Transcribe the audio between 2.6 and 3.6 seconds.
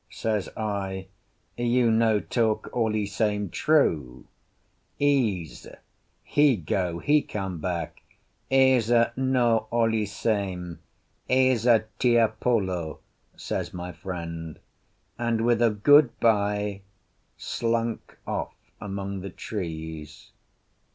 all e same